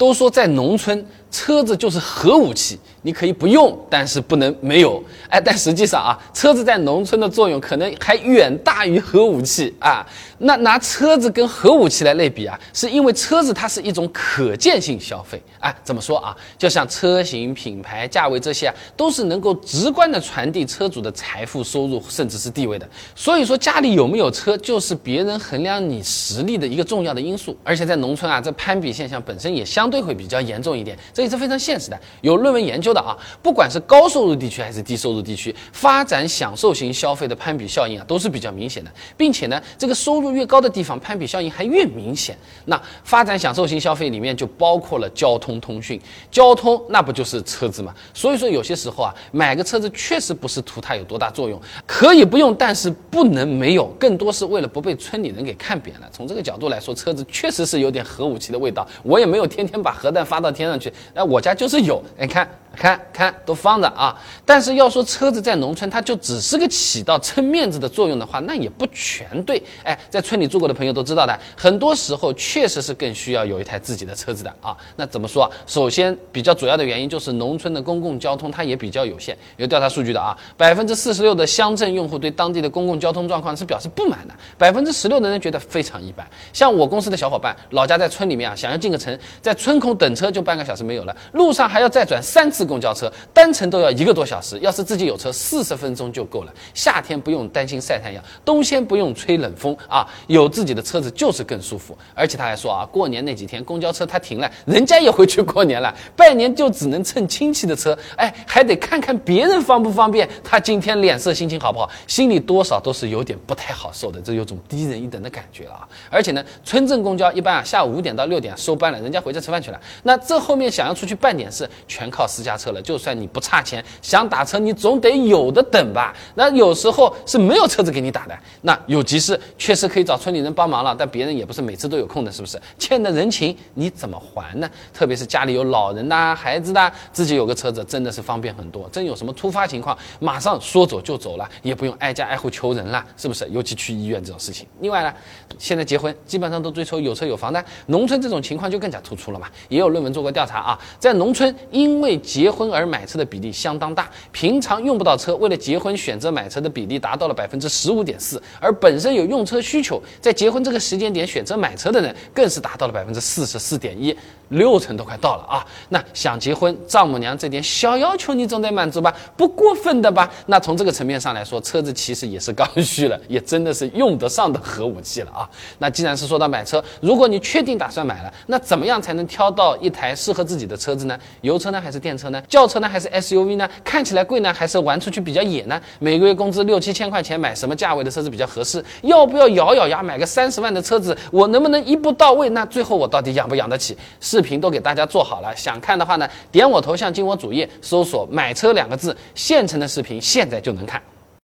[0.00, 1.04] 都说在农村。
[1.30, 5.02] 车子就是核武器，你可以不用，但是不能没有。
[5.28, 10.04] 哎，但实际上啊，车子在农村的作用可能还远大于核武器啊。
[10.38, 15.40] 那拿车子跟核武器来类比啊，是因为车子它是一种可见性消费。
[15.60, 16.36] 哎，怎么说啊？
[16.58, 22.88] 就像车型、品牌、价位这些啊，都是能够直观的传递车主的财富、收入，甚至是地位的。
[23.14, 27.56] 所以说，家里有没有车，就是别人衡量你实力的一个重要的因素。
[27.62, 30.98] 而且在农村啊，这攀比现象本身也相对会比较严重一点。
[31.20, 42.36] 也是非常现实的，有论文研究的啊，不管是高收入地区还是低收入地区，发展享受型消费的攀比效应啊，都是比较明显的，并且呢，这个收入越高的地方，攀比效应还越明显。
[42.66, 46.00] 那发展享受型消费里面就包括了交通通讯，
[46.30, 47.94] 交通那不就是车子嘛？
[48.14, 56.08] 所以说有些时候啊，买个车子确实不是图它有多大作用，可以不用，但是不能没有，更多是为了不被村里人给看扁了。
[56.12, 58.86] 从这个角度来说，车子确实是有点核武器的味道。
[59.02, 60.92] 我也没有天天把核弹发到天上去。
[61.14, 62.48] 哎，我家就是有，你看。
[62.76, 69.62] 看看都放着啊，但是要说车子在农村，它就只是个起到撑面子的作用的话，那也不全对。
[69.82, 74.76] 哎，在村里住过的朋友都知道的，很多时候确实是更需要有一台自己的车子的啊。
[74.96, 75.50] 那怎么说？
[75.66, 79.36] 首先，比较主要的原因就是农村的公共交通它也比较有限。
[79.56, 86.26] 有调查数据的啊，百分之四十六的乡镇用户对当地的公共交通状况是表示不满的，百分之十六的人觉得非常一般。
[86.52, 92.59] 像我公司的小伙伴，老家在村里面啊，想要进个城，在村口等车就半个小时没有了，路上还要再转三次。
[92.60, 96.52] 次公交车单程都要一个多小时，要是自己有车，四十分钟就够了。
[96.74, 101.96] 夏天不用担心晒太阳，冬天不用吹冷风啊，有自己的车子就是更舒服。
[102.14, 110.28] 而且他还说啊，过年那几天公交车他停了，人家也回去过年了，拜年就只能蹭亲戚的车，哎，还得看看别人方不方便。
[110.44, 115.88] 他今天脸色心情好不好，心里多少都是有点不太好受的，这有种低人一等的感觉了啊。
[116.10, 119.80] 而且呢，村镇公交一般啊，下午五点到六点收班了，人家回家吃饭去了。
[120.02, 122.49] 那这后面想要出去办点事，全靠私家。
[122.56, 126.14] 车了，就算你不差钱，想打车你总得有的等吧？
[126.34, 128.38] 那有时候是没有车子给你打的。
[128.62, 132.60] 那有急事确实可以找村里人帮忙了，但别人也不是每次都有空的，是不是？
[132.78, 134.70] 欠的人情你怎么还呢？
[134.92, 138.88] 特别是家里有老人呐、孩子呐，自己有个车子真的是方便很多。
[138.92, 143.46] 真有什么突发情况，马上说走就走了，也不用挨家挨户求人了，是不是？
[143.50, 144.66] 尤其去医院这种事情。
[144.80, 145.12] 另外呢，
[145.58, 149.48] 现在结婚基本上都追求有车有房的，农村这种情况就更加突出了嘛。
[149.68, 164.16] 也有论文做过调查啊，在农村因为结结婚而买车的比例相当大，平常用不到车，为了结婚选择买车的比例达到了百分之十五点四，而本身有用车需求，在结婚这个时间点选择买车的人更是达到了百分之四十四点一，
[164.48, 165.66] 六成都快到了啊！
[165.90, 169.14] 那想结婚，丈母娘这点小要求你总得满足吧？
[169.36, 170.30] 不过分的吧？
[170.46, 175.50] 那从这个层面上来说，车子其实也是刚需了， 也真的是用得上的核武器了啊！
[175.76, 181.18] 那既然是说到买车，如果你确定打算买了，那怎么样才能挑到一台适合自己的车子呢？
[181.42, 182.29] 油车呢，还是电车？
[182.30, 182.42] 呢？
[182.48, 183.68] 轿车呢还是 SUV 呢？
[183.84, 185.80] 看起来贵呢还是玩出去比较野呢？
[185.98, 188.84] 每个月工资六七千块钱买什么价位的车子比较合适？
[189.02, 191.16] 要不要咬咬牙买个三十万的车子？
[191.30, 192.48] 我能不能一步到位？
[192.50, 193.96] 那最后我到底养不养得起？
[194.20, 201.00] 视频都给大家做好了，想看的话呢，点我头像进我主页，搜索“买车”两个字，现成的视频现在就能看。